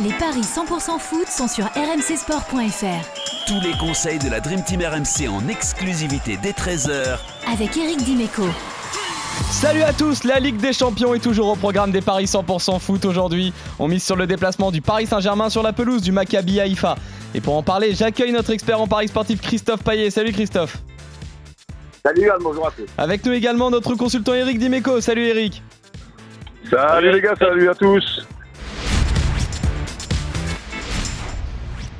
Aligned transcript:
Les 0.00 0.12
paris 0.12 0.42
100% 0.42 1.00
foot 1.00 1.26
sont 1.26 1.48
sur 1.48 1.64
rmcsport.fr. 1.64 3.48
Tous 3.48 3.60
les 3.60 3.76
conseils 3.78 4.20
de 4.20 4.30
la 4.30 4.38
Dream 4.38 4.62
Team 4.62 4.80
RMC 4.80 5.28
en 5.28 5.48
exclusivité 5.48 6.38
dès 6.40 6.52
13h 6.52 7.18
Avec 7.52 7.76
Eric 7.76 8.04
Dimeco. 8.04 8.44
Salut 9.50 9.82
à 9.82 9.92
tous, 9.92 10.22
la 10.22 10.38
Ligue 10.38 10.58
des 10.58 10.72
Champions 10.72 11.14
est 11.14 11.18
toujours 11.18 11.48
au 11.48 11.56
programme 11.56 11.90
des 11.90 12.00
paris 12.00 12.26
100% 12.26 12.78
foot 12.78 13.04
aujourd'hui. 13.06 13.52
On 13.80 13.88
mise 13.88 14.04
sur 14.04 14.14
le 14.14 14.28
déplacement 14.28 14.70
du 14.70 14.80
Paris 14.80 15.06
Saint-Germain 15.06 15.50
sur 15.50 15.64
la 15.64 15.72
pelouse 15.72 16.02
du 16.02 16.12
Maccabi 16.12 16.60
Haïfa. 16.60 16.94
Et 17.34 17.40
pour 17.40 17.56
en 17.56 17.64
parler, 17.64 17.92
j'accueille 17.92 18.30
notre 18.30 18.52
expert 18.52 18.80
en 18.80 18.86
paris 18.86 19.08
sportif 19.08 19.40
Christophe 19.40 19.82
Paillet. 19.82 20.10
Salut 20.10 20.32
Christophe. 20.32 20.76
Salut 22.06 22.22
Yann, 22.22 22.38
bonjour 22.40 22.68
à 22.68 22.70
tous. 22.70 22.86
Avec 22.96 23.26
nous 23.26 23.32
également 23.32 23.68
notre 23.68 23.96
consultant 23.96 24.34
Eric 24.34 24.60
Dimeco. 24.60 25.00
Salut 25.00 25.24
Eric. 25.24 25.60
Salut 26.70 27.10
les 27.10 27.20
gars, 27.20 27.34
salut 27.36 27.68
à 27.68 27.74
tous. 27.74 28.28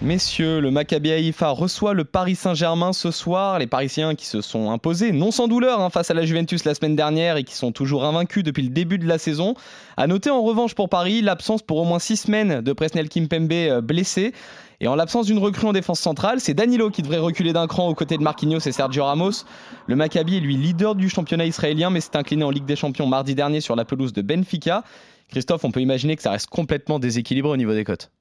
Messieurs, 0.00 0.60
le 0.60 0.70
Maccabi 0.70 1.10
Haïfa 1.10 1.48
reçoit 1.48 1.92
le 1.92 2.04
Paris 2.04 2.36
Saint-Germain 2.36 2.92
ce 2.92 3.10
soir. 3.10 3.58
Les 3.58 3.66
Parisiens 3.66 4.14
qui 4.14 4.26
se 4.26 4.40
sont 4.40 4.70
imposés, 4.70 5.10
non 5.10 5.32
sans 5.32 5.48
douleur, 5.48 5.80
hein, 5.80 5.90
face 5.90 6.08
à 6.12 6.14
la 6.14 6.24
Juventus 6.24 6.64
la 6.64 6.76
semaine 6.76 6.94
dernière 6.94 7.36
et 7.36 7.42
qui 7.42 7.56
sont 7.56 7.72
toujours 7.72 8.04
invaincus 8.04 8.44
depuis 8.44 8.62
le 8.62 8.68
début 8.68 8.98
de 8.98 9.08
la 9.08 9.18
saison. 9.18 9.54
À 9.96 10.06
noter 10.06 10.30
en 10.30 10.40
revanche 10.40 10.76
pour 10.76 10.88
Paris 10.88 11.20
l'absence 11.20 11.62
pour 11.62 11.78
au 11.78 11.84
moins 11.84 11.98
six 11.98 12.16
semaines 12.16 12.60
de 12.60 12.72
Presnel 12.72 13.08
Kimpembe 13.08 13.50
euh, 13.52 13.80
blessé. 13.80 14.34
Et 14.80 14.86
en 14.86 14.94
l'absence 14.94 15.26
d'une 15.26 15.38
recrue 15.38 15.66
en 15.66 15.72
défense 15.72 15.98
centrale, 15.98 16.38
c'est 16.38 16.54
Danilo 16.54 16.90
qui 16.90 17.02
devrait 17.02 17.18
reculer 17.18 17.52
d'un 17.52 17.66
cran 17.66 17.88
aux 17.88 17.94
côtés 17.96 18.18
de 18.18 18.22
Marquinhos 18.22 18.60
et 18.60 18.72
Sergio 18.72 19.04
Ramos. 19.04 19.44
Le 19.88 19.96
Maccabi 19.96 20.36
est 20.36 20.40
lui 20.40 20.56
leader 20.56 20.94
du 20.94 21.08
championnat 21.08 21.46
israélien, 21.46 21.90
mais 21.90 22.00
s'est 22.00 22.16
incliné 22.16 22.44
en 22.44 22.50
Ligue 22.50 22.66
des 22.66 22.76
Champions 22.76 23.08
mardi 23.08 23.34
dernier 23.34 23.60
sur 23.60 23.74
la 23.74 23.84
pelouse 23.84 24.12
de 24.12 24.22
Benfica. 24.22 24.84
Christophe, 25.28 25.64
on 25.64 25.72
peut 25.72 25.80
imaginer 25.80 26.14
que 26.14 26.22
ça 26.22 26.30
reste 26.30 26.46
complètement 26.46 27.00
déséquilibré 27.00 27.50
au 27.50 27.56
niveau 27.56 27.74
des 27.74 27.82
cotes. 27.82 28.12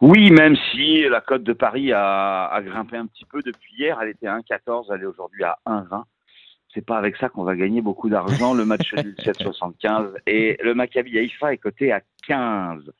Oui, 0.00 0.30
même 0.30 0.56
si 0.72 1.02
la 1.02 1.20
cote 1.20 1.42
de 1.42 1.52
Paris 1.52 1.92
a, 1.92 2.58
grimpé 2.64 2.96
un 2.96 3.06
petit 3.06 3.26
peu 3.26 3.42
depuis 3.42 3.74
hier, 3.76 3.98
elle 4.00 4.08
était 4.08 4.26
à 4.26 4.38
1,14, 4.38 4.86
elle 4.94 5.02
est 5.02 5.06
aujourd'hui 5.06 5.44
à 5.44 5.58
1,20. 5.66 6.04
C'est 6.72 6.86
pas 6.86 6.96
avec 6.96 7.16
ça 7.16 7.28
qu'on 7.28 7.44
va 7.44 7.54
gagner 7.54 7.82
beaucoup 7.82 8.08
d'argent. 8.08 8.54
Le 8.54 8.64
match 8.64 8.94
est 8.96 9.20
7,75 9.20 10.14
et 10.26 10.56
le 10.62 10.74
Maccabi 10.74 11.18
Haïfa 11.18 11.52
est 11.52 11.58
coté 11.58 11.92
à 11.92 12.00
15. 12.26 12.90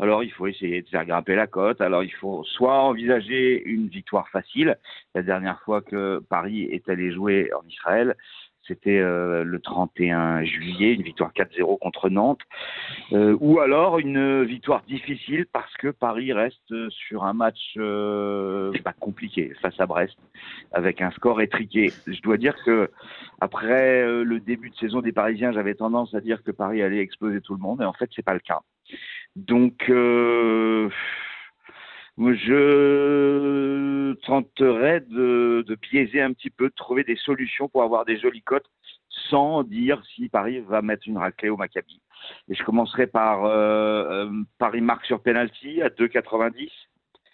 Alors 0.00 0.22
il 0.22 0.32
faut 0.32 0.46
essayer 0.46 0.82
de 0.82 0.88
faire 0.88 1.06
grimper 1.06 1.34
la 1.34 1.46
cote. 1.46 1.80
Alors 1.80 2.02
il 2.02 2.12
faut 2.12 2.44
soit 2.44 2.82
envisager 2.82 3.62
une 3.64 3.88
victoire 3.88 4.28
facile. 4.28 4.76
La 5.14 5.22
dernière 5.22 5.60
fois 5.60 5.80
que 5.80 6.20
Paris 6.28 6.64
est 6.64 6.88
allé 6.90 7.10
jouer 7.12 7.50
en 7.54 7.66
Israël, 7.66 8.16
c'était 8.66 8.98
euh, 8.98 9.44
le 9.44 9.60
31 9.60 10.44
juillet, 10.44 10.94
une 10.94 11.02
victoire 11.02 11.32
4-0 11.32 11.78
contre 11.78 12.08
Nantes, 12.08 12.40
euh, 13.12 13.36
ou 13.40 13.60
alors 13.60 13.98
une 13.98 14.42
victoire 14.44 14.82
difficile 14.82 15.46
parce 15.52 15.72
que 15.74 15.88
Paris 15.88 16.32
reste 16.32 16.88
sur 16.90 17.24
un 17.24 17.32
match 17.32 17.74
euh, 17.76 18.72
compliqué 19.00 19.52
face 19.60 19.78
à 19.78 19.86
Brest, 19.86 20.16
avec 20.72 21.02
un 21.02 21.10
score 21.10 21.40
étriqué. 21.40 21.92
Je 22.06 22.20
dois 22.22 22.36
dire 22.36 22.56
que 22.64 22.90
après 23.40 24.04
le 24.24 24.40
début 24.40 24.70
de 24.70 24.76
saison 24.76 25.00
des 25.00 25.12
Parisiens, 25.12 25.52
j'avais 25.52 25.74
tendance 25.74 26.14
à 26.14 26.20
dire 26.20 26.42
que 26.42 26.50
Paris 26.50 26.82
allait 26.82 27.00
exploser 27.00 27.40
tout 27.40 27.54
le 27.54 27.60
monde, 27.60 27.82
et 27.82 27.84
en 27.84 27.92
fait, 27.92 28.08
c'est 28.14 28.24
pas 28.24 28.34
le 28.34 28.40
cas. 28.40 28.60
Donc 29.36 29.84
je 29.88 30.88
tenterais 34.42 35.00
de, 35.00 35.64
de, 35.66 35.74
biaiser 35.76 36.20
un 36.20 36.32
petit 36.32 36.50
peu, 36.50 36.68
de 36.68 36.74
trouver 36.74 37.04
des 37.04 37.16
solutions 37.16 37.68
pour 37.68 37.82
avoir 37.82 38.04
des 38.04 38.18
jolies 38.18 38.42
cotes 38.42 38.68
sans 39.30 39.62
dire 39.62 40.02
si 40.14 40.28
Paris 40.28 40.60
va 40.60 40.82
mettre 40.82 41.04
une 41.06 41.18
raclée 41.18 41.48
au 41.48 41.56
Maccabi. 41.56 42.00
Et 42.48 42.54
je 42.54 42.64
commencerai 42.64 43.06
par 43.06 43.44
euh, 43.44 44.24
euh, 44.26 44.30
Paris 44.58 44.80
marque 44.80 45.04
sur 45.04 45.20
penalty 45.22 45.82
à 45.82 45.88
2,90. 45.88 46.68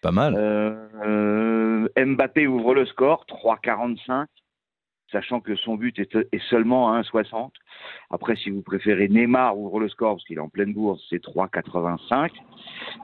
Pas 0.02 0.12
mal. 0.12 0.34
Euh, 0.36 1.88
Mbappé 1.96 2.46
ouvre 2.46 2.74
le 2.74 2.86
score, 2.86 3.24
3,45 3.28 4.26
sachant 5.10 5.40
que 5.40 5.56
son 5.56 5.74
but 5.74 5.98
est, 5.98 6.48
seulement 6.48 6.92
à 6.92 7.00
1,60. 7.00 7.50
Après, 8.10 8.36
si 8.36 8.50
vous 8.50 8.62
préférez, 8.62 9.08
Neymar 9.08 9.58
ouvre 9.58 9.80
le 9.80 9.88
score 9.88 10.14
parce 10.14 10.24
qu'il 10.24 10.36
est 10.36 10.40
en 10.40 10.48
pleine 10.48 10.72
bourse, 10.72 11.02
c'est 11.10 11.20
3,85 11.20 12.30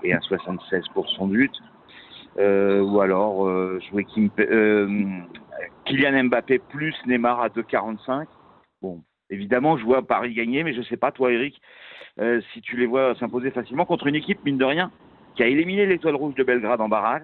et 0.05 0.12
1,76 0.12 0.93
pour 0.93 1.09
son 1.11 1.27
but. 1.27 1.53
Euh, 2.39 2.83
ou 2.83 3.01
alors 3.01 3.47
euh, 3.47 3.81
jouer 3.89 4.07
euh, 4.41 5.21
Kylian 5.87 6.25
Mbappé 6.25 6.59
plus 6.59 6.95
Neymar 7.07 7.41
à 7.41 7.49
2,45. 7.49 8.27
Bon, 8.83 9.03
évidemment, 9.31 9.79
je 9.79 9.85
vois 9.85 10.03
Paris 10.03 10.35
gagner, 10.35 10.63
mais 10.63 10.75
je 10.75 10.81
ne 10.81 10.85
sais 10.85 10.99
pas, 10.99 11.13
toi, 11.13 11.33
Eric, 11.33 11.61
si 12.53 12.61
tu 12.63 12.77
les 12.77 12.87
vois 12.87 13.15
s'imposer 13.17 13.51
facilement 13.51 13.85
contre 13.85 14.07
une 14.07 14.15
équipe, 14.15 14.45
mine 14.45 14.59
de 14.59 14.65
rien, 14.65 14.91
qui 15.35 15.43
a 15.43 15.47
éliminé 15.47 15.87
l'étoile 15.87 16.15
rouge 16.15 16.35
de 16.35 16.45
Belgrade 16.45 16.81
en 16.81 16.89
barrage 16.89 17.23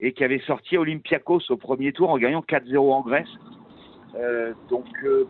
et 0.00 0.12
qui 0.12 0.24
avait 0.24 0.40
sorti 0.40 0.76
Olympiakos 0.76 1.50
au 1.50 1.56
premier 1.56 1.92
tour 1.92 2.10
en 2.10 2.18
gagnant 2.18 2.40
4-0 2.40 2.78
en 2.92 3.00
Grèce. 3.00 3.28
Euh, 4.14 4.54
donc, 4.68 4.86
euh, 5.04 5.26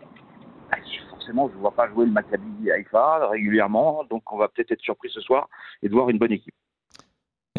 forcément, 1.09 1.49
je 1.49 1.55
ne 1.55 1.59
vois 1.59 1.71
pas 1.71 1.87
jouer 1.89 2.05
le 2.05 2.11
Maccabi 2.11 2.71
Haïfa 2.71 3.27
régulièrement. 3.29 4.03
Donc, 4.09 4.31
on 4.31 4.37
va 4.37 4.47
peut-être 4.47 4.71
être 4.71 4.81
surpris 4.81 5.09
ce 5.09 5.21
soir 5.21 5.49
et 5.81 5.89
de 5.89 5.93
voir 5.93 6.09
une 6.09 6.17
bonne 6.17 6.31
équipe. 6.31 6.53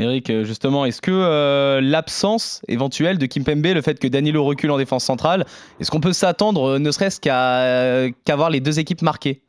Eric, 0.00 0.30
euh, 0.30 0.44
justement, 0.44 0.84
est-ce 0.84 1.02
que 1.02 1.80
l'absence 1.80 2.62
éventuelle 2.68 3.18
de 3.18 3.26
Kimpembe, 3.26 3.74
le 3.74 3.82
fait 3.82 3.98
que 3.98 4.08
Danilo 4.08 4.44
recule 4.44 4.70
en 4.70 4.78
défense 4.78 5.04
centrale, 5.04 5.44
est-ce 5.78 5.90
qu'on 5.90 6.00
peut 6.00 6.12
s'attendre 6.12 6.78
ne 6.78 6.90
serait-ce 6.90 7.20
qu'à 7.20 8.36
voir 8.36 8.50
les 8.50 8.60
deux 8.60 8.78
équipes 8.78 9.02
marquées? 9.02 9.42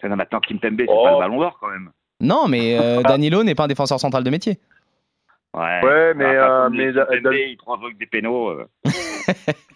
Ça, 0.00 0.08
maintenant, 0.08 0.40
Kimpembe, 0.40 0.76
c'est 0.78 0.86
pas 0.86 1.10
le 1.10 1.16
oh. 1.16 1.18
ballon 1.18 1.40
d'or 1.40 1.58
quand 1.60 1.68
même. 1.68 1.90
Non, 2.20 2.48
mais 2.48 2.78
Danilo 3.04 3.44
n'est 3.44 3.54
pas 3.54 3.64
un 3.64 3.68
défenseur 3.68 4.00
central 4.00 4.24
de 4.24 4.30
métier. 4.30 4.58
Ouais, 5.54 6.14
mais, 6.14 6.38
mais 6.70 6.92
Kimpembe, 6.92 7.34
il 7.34 7.56
provoque 7.58 7.96
des 7.98 8.06
pénaux. 8.06 8.58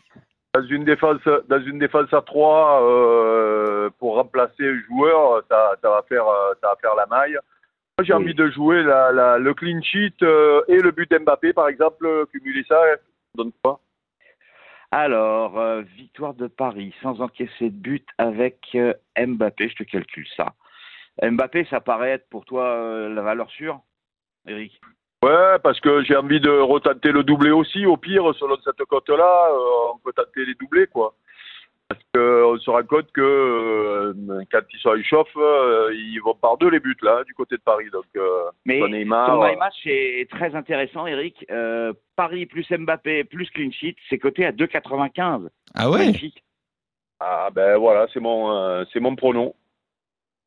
dans 0.55 0.63
une 0.63 0.85
défense 0.85 1.21
dans 1.49 1.63
une 1.63 1.79
défense 1.79 2.13
à 2.13 2.23
3 2.23 2.83
euh, 2.83 3.91
pour 3.99 4.17
remplacer 4.17 4.69
un 4.69 4.81
joueur, 4.89 5.43
ça, 5.49 5.77
ça, 5.81 5.91
va 5.91 6.05
faire 6.09 6.25
ça 6.61 6.69
va 6.69 6.77
faire 6.81 6.95
la 6.97 7.07
maille. 7.07 7.39
Moi 8.01 8.07
j'ai 8.07 8.15
envie 8.15 8.33
de 8.33 8.51
jouer 8.51 8.83
la, 8.83 9.13
la, 9.13 9.39
le 9.39 9.53
clean 9.53 9.83
sheet 9.83 10.23
euh, 10.23 10.63
et 10.69 10.79
le 10.79 10.91
but 10.91 11.11
d'Mbappé 11.11 11.53
par 11.53 11.69
exemple, 11.69 12.09
cumuler 12.33 12.65
ça, 12.67 12.81
donne 13.35 13.53
quoi? 13.63 13.79
Alors, 14.91 15.59
euh, 15.59 15.83
victoire 15.99 16.33
de 16.33 16.47
Paris 16.47 16.95
sans 17.03 17.21
encaisser 17.21 17.69
de 17.69 17.77
but 17.77 18.09
avec 18.17 18.75
Mbappé, 19.19 19.69
je 19.69 19.75
te 19.75 19.83
calcule 19.83 20.27
ça. 20.35 20.55
Mbappé, 21.23 21.67
ça 21.69 21.83
paraît 21.83 22.13
être 22.13 22.29
pour 22.31 22.47
toi 22.47 23.07
la 23.11 23.21
valeur 23.21 23.51
sûre, 23.51 23.79
Eric? 24.47 24.81
Ouais, 25.23 25.59
parce 25.63 25.79
que 25.81 26.03
j'ai 26.03 26.17
envie 26.17 26.41
de 26.41 26.49
retenter 26.49 27.13
le 27.13 27.23
doublé 27.23 27.51
aussi. 27.51 27.85
Au 27.85 27.99
pire, 27.99 28.35
selon 28.39 28.57
cette 28.65 28.83
cote-là, 28.87 29.49
euh, 29.53 29.93
on 29.93 29.99
peut 29.99 30.15
tenter 30.15 30.47
les 30.47 30.55
doublés, 30.55 30.87
quoi. 30.87 31.15
Se 32.71 32.73
rend 32.73 32.85
compte 32.85 33.11
que 33.13 33.21
euh, 33.21 34.45
quand 34.53 34.61
ils 34.73 34.79
sont 34.79 34.91
en 34.91 35.03
chauffe, 35.03 35.37
euh, 35.37 35.93
ils 35.93 36.21
vont 36.25 36.35
par 36.35 36.57
deux 36.57 36.71
les 36.71 36.79
buts, 36.79 36.97
là, 37.03 37.25
du 37.27 37.35
côté 37.35 37.57
de 37.57 37.63
Paris. 37.63 37.87
Donc, 37.93 38.05
Mais 38.65 38.79
ton 38.79 39.57
match 39.59 39.75
est 39.87 40.31
très 40.31 40.55
intéressant, 40.55 41.05
Eric. 41.07 41.45
Paris 42.15 42.47
plus 42.47 42.67
Mbappé 42.71 43.25
plus 43.25 43.51
clean 43.51 43.73
sheet, 43.73 43.97
c'est 44.09 44.19
coté 44.19 44.47
à 44.47 44.53
2,95. 44.53 45.49
Ah 45.75 45.91
ouais? 45.91 45.99
Magnifique. 45.99 46.45
Ah 47.19 47.49
ben 47.53 47.77
voilà, 47.77 48.07
c'est 48.13 48.21
mon, 48.21 48.85
c'est 48.93 49.01
mon 49.01 49.17
pronom. 49.17 49.53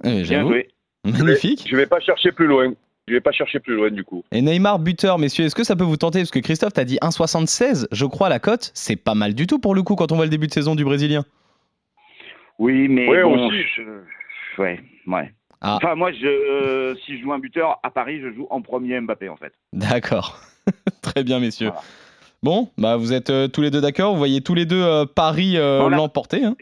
Bien 0.02 0.24
joué. 0.24 0.70
Magnifique. 1.04 1.68
Je 1.68 1.76
vais, 1.76 1.84
vais 1.84 1.90
pas 1.90 2.00
chercher 2.00 2.32
plus 2.32 2.48
loin. 2.48 2.74
Je 3.10 3.16
vais 3.16 3.22
pas 3.22 3.34
chercher 3.34 3.60
plus 3.60 3.76
loin 3.76 3.92
du 3.92 4.06
coup. 4.06 4.24
Et 4.32 4.42
Neymar 4.42 4.80
buteur, 4.80 5.20
messieurs, 5.20 5.46
est-ce 5.46 5.56
que 5.56 5.66
ça 5.66 5.76
peut 5.76 5.84
vous 5.84 5.98
tenter? 5.98 6.20
Parce 6.20 6.32
que 6.32 6.40
Christophe, 6.40 6.72
t'as 6.72 6.86
dit 6.86 6.98
1,76, 7.02 7.88
je 7.92 8.06
crois, 8.06 8.30
la 8.30 8.40
cote. 8.40 8.72
C'est 8.74 8.96
pas 8.96 9.14
mal 9.14 9.34
du 9.34 9.46
tout 9.46 9.60
pour 9.60 9.76
le 9.76 9.84
coup 9.84 9.96
quand 9.96 10.14
on 10.14 10.16
voit 10.16 10.26
le 10.26 10.32
début 10.32 10.48
de 10.48 10.54
saison 10.54 10.74
du 10.74 10.86
Brésilien. 10.86 11.26
Oui, 12.60 12.88
mais 12.88 13.08
bon, 13.08 13.50
ouais, 14.58 14.80
ouais. 15.08 15.34
Ah. 15.62 15.78
Enfin, 15.78 15.96
moi, 15.96 16.12
je, 16.12 16.28
euh, 16.28 16.96
si 17.06 17.18
je 17.18 17.24
joue 17.24 17.34
un 17.34 17.40
buteur 17.40 17.80
à 17.84 17.90
Paris, 17.90 18.20
je 18.22 18.32
joue 18.34 18.48
en 18.50 18.62
premier 18.62 19.00
Mbappé 19.00 19.30
en 19.30 19.38
fait. 19.38 19.54
D'accord. 19.72 20.40
Très 21.02 21.24
bien, 21.24 21.40
messieurs. 21.40 21.72
Bon, 22.44 22.70
bah 22.78 22.98
vous 22.98 23.14
êtes 23.14 23.30
euh, 23.30 23.48
tous 23.48 23.62
les 23.62 23.72
deux 23.72 23.80
d'accord? 23.80 24.12
Vous 24.12 24.18
voyez 24.18 24.42
tous 24.42 24.54
les 24.54 24.66
deux 24.66 24.84
euh, 24.84 25.06
Paris 25.06 25.56
l'emporter. 25.56 26.44
Hein? 26.44 26.56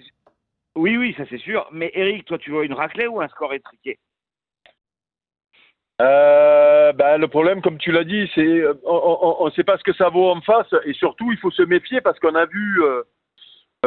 Oui, 0.76 0.98
oui, 0.98 1.14
ça 1.18 1.24
c'est 1.30 1.40
sûr. 1.40 1.68
Mais 1.72 1.92
Eric, 1.94 2.26
toi, 2.26 2.38
tu 2.38 2.52
vois 2.52 2.64
une 2.64 2.74
raclée 2.74 3.08
ou 3.08 3.20
un 3.20 3.28
score 3.28 3.54
étriqué? 3.54 3.98
Euh, 6.02 6.94
ben, 6.94 7.18
le 7.18 7.28
problème, 7.28 7.62
comme 7.62 7.78
tu 7.78 7.92
l'as 7.92 8.04
dit, 8.04 8.30
c'est 8.34 8.64
on 8.86 9.46
ne 9.46 9.52
sait 9.52 9.64
pas 9.64 9.78
ce 9.78 9.84
que 9.84 9.94
ça 9.94 10.10
vaut 10.10 10.30
en 10.30 10.42
face 10.42 10.74
et 10.86 10.94
surtout 10.94 11.32
il 11.32 11.38
faut 11.38 11.52
se 11.52 11.62
méfier 11.62 12.02
parce 12.02 12.20
qu'on 12.20 12.36
a 12.36 12.46
vu 12.46 12.84
euh, 12.84 13.04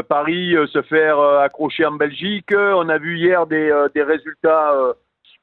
Paris 0.03 0.57
euh, 0.57 0.67
se 0.67 0.83
faire 0.83 1.19
euh, 1.19 1.41
accrocher 1.41 1.85
en 1.87 1.93
Belgique, 1.93 2.53
on 2.53 2.89
a 2.89 2.99
vu 2.99 3.17
hier 3.17 3.47
des, 3.47 3.73
des 3.95 4.03
résultats. 4.03 4.75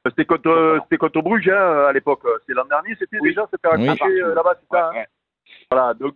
c'était 0.06 0.26
contre, 0.26 0.80
c'était 0.84 0.98
contre 0.98 1.22
Bruges 1.22 1.50
hein, 1.50 1.86
à 1.88 1.94
l'époque. 1.94 2.22
C'est 2.46 2.54
l'an 2.54 2.66
dernier, 2.66 2.96
c'était 3.00 3.20
déjà 3.22 3.48
se 3.52 3.58
faire 3.62 3.74
accrocher 3.74 4.20
là-bas, 4.36 4.56
c'est 4.60 4.78
ça. 4.78 4.92
Hein 4.94 5.04
voilà, 5.70 5.94
donc 5.94 6.16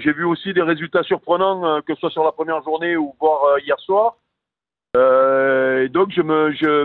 j'ai 0.00 0.12
vu 0.12 0.24
aussi 0.24 0.52
des 0.52 0.62
résultats 0.62 1.04
surprenants, 1.04 1.80
que 1.82 1.94
ce 1.94 2.00
soit 2.00 2.10
sur 2.10 2.24
la 2.24 2.32
première 2.32 2.62
journée 2.62 2.96
ou 2.96 3.14
voire 3.20 3.58
hier 3.60 3.78
soir. 3.78 4.16
et 4.96 5.88
donc 5.88 6.10
je 6.10 6.22
me, 6.22 6.52
je, 6.52 6.84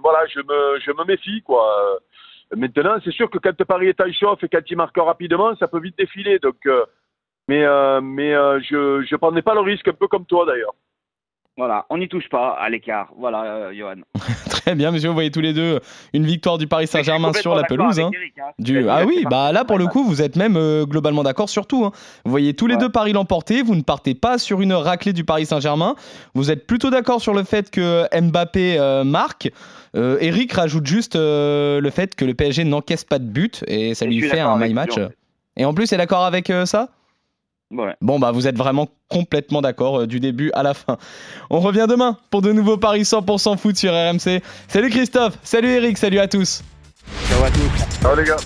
voilà, 0.00 0.26
je 0.26 0.38
me, 0.38 0.80
je 0.80 0.92
me 0.92 1.04
méfie 1.04 1.42
quoi. 1.42 2.00
Maintenant, 2.54 2.96
c'est 3.02 3.12
sûr 3.12 3.30
que 3.30 3.38
quand 3.38 3.64
Paris 3.64 3.88
est 3.88 4.00
en 4.00 4.12
chauffe 4.12 4.44
et 4.44 4.48
quand 4.48 4.60
il 4.68 4.76
marque 4.76 4.96
rapidement, 4.98 5.56
ça 5.56 5.68
peut 5.68 5.80
vite 5.80 5.96
défiler. 5.96 6.38
Donc, 6.38 6.56
euh, 6.66 6.84
mais 7.48 7.64
euh, 7.64 8.00
mais 8.00 8.32
euh, 8.34 8.60
je 8.60 9.00
ne 9.12 9.16
prenais 9.16 9.42
pas 9.42 9.54
le 9.54 9.60
risque, 9.60 9.88
un 9.88 9.92
peu 9.92 10.08
comme 10.08 10.24
toi 10.26 10.44
d'ailleurs. 10.46 10.74
Voilà, 11.58 11.84
on 11.90 11.98
n'y 11.98 12.08
touche 12.08 12.30
pas 12.30 12.52
à 12.58 12.70
l'écart. 12.70 13.08
Voilà, 13.18 13.42
euh, 13.44 13.74
Johan. 13.78 13.96
Très 14.48 14.74
bien, 14.74 14.90
monsieur. 14.90 15.08
Vous 15.08 15.14
voyez 15.14 15.30
tous 15.30 15.42
les 15.42 15.52
deux 15.52 15.80
une 16.14 16.24
victoire 16.24 16.56
du 16.56 16.66
Paris 16.66 16.86
Saint-Germain 16.86 17.30
sur 17.34 17.54
la 17.54 17.64
pelouse. 17.64 18.00
hein. 18.00 18.10
Du... 18.58 18.88
Ah 18.88 19.04
oui, 19.06 19.26
bah 19.28 19.52
là 19.52 19.62
pour 19.66 19.76
le 19.76 19.86
coup, 19.86 20.02
vous 20.02 20.22
êtes 20.22 20.36
même 20.36 20.56
euh, 20.56 20.86
globalement 20.86 21.22
d'accord 21.22 21.50
sur 21.50 21.66
tout. 21.66 21.84
hein. 21.84 21.92
Vous 22.24 22.30
voyez 22.30 22.54
tous 22.54 22.66
les 22.68 22.76
Ouais. 22.76 22.80
deux 22.80 22.88
Paris 22.88 23.12
l'emporter. 23.12 23.60
Vous 23.60 23.74
ne 23.74 23.82
partez 23.82 24.14
pas 24.14 24.38
sur 24.38 24.62
une 24.62 24.72
raclée 24.72 25.12
du 25.12 25.24
Paris 25.24 25.44
Saint-Germain. 25.44 25.94
Vous 26.34 26.50
êtes 26.50 26.66
plutôt 26.66 26.88
d'accord 26.88 27.20
sur 27.20 27.34
le 27.34 27.42
fait 27.44 27.70
que 27.70 28.06
Mbappé 28.18 28.78
euh, 28.78 29.04
marque. 29.04 29.50
Euh, 29.94 30.16
Eric 30.20 30.54
rajoute 30.54 30.86
juste 30.86 31.16
euh, 31.16 31.82
le 31.82 31.90
fait 31.90 32.14
que 32.14 32.24
le 32.24 32.32
PSG 32.32 32.64
n'encaisse 32.64 33.04
pas 33.04 33.18
de 33.18 33.26
but 33.26 33.62
et 33.66 33.92
ça 33.94 34.06
Et 34.06 34.08
lui 34.08 34.22
fait 34.22 34.40
un 34.40 34.56
my 34.56 34.72
match. 34.72 34.94
Et 35.58 35.66
en 35.66 35.74
plus, 35.74 35.92
est 35.92 35.98
d'accord 35.98 36.24
avec 36.24 36.48
euh, 36.48 36.64
ça? 36.64 36.88
Ouais. 37.72 37.94
Bon, 38.00 38.18
bah, 38.18 38.32
vous 38.32 38.46
êtes 38.46 38.56
vraiment 38.56 38.88
complètement 39.08 39.62
d'accord 39.62 40.00
euh, 40.00 40.06
du 40.06 40.20
début 40.20 40.50
à 40.52 40.62
la 40.62 40.74
fin. 40.74 40.98
On 41.50 41.60
revient 41.60 41.86
demain 41.88 42.18
pour 42.30 42.42
de 42.42 42.52
nouveaux 42.52 42.76
paris 42.76 43.02
100% 43.02 43.56
foot 43.56 43.76
sur 43.76 43.92
RMC. 43.92 44.42
Salut 44.68 44.90
Christophe, 44.90 45.38
salut 45.42 45.68
Eric, 45.68 45.96
salut 45.98 46.18
à 46.18 46.28
tous. 46.28 46.62
Ciao 47.28 47.44
à 47.44 47.50
tous. 47.50 48.00
Ciao 48.02 48.14
les 48.14 48.24
gars. 48.24 48.36